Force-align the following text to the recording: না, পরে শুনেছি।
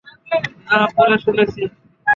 না, 0.69 0.77
পরে 0.95 1.15
শুনেছি। 1.17 1.61